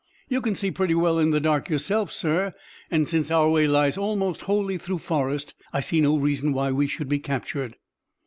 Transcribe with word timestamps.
"You 0.29 0.41
can 0.41 0.55
see 0.55 0.71
pretty 0.71 0.95
well 0.95 1.19
in 1.19 1.29
the 1.29 1.39
dark 1.39 1.69
yourself, 1.69 2.11
sir; 2.11 2.55
and 2.89 3.07
since 3.07 3.29
our 3.29 3.47
way 3.51 3.67
lies 3.67 3.99
almost 3.99 4.41
wholly 4.41 4.79
through 4.79 4.97
forest 4.97 5.53
I 5.73 5.81
see 5.81 6.01
no 6.01 6.17
reason 6.17 6.53
why 6.53 6.71
we 6.71 6.87
should 6.87 7.07
be 7.07 7.19
captured." 7.19 7.75